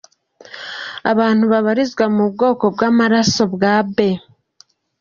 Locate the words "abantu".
1.11-1.43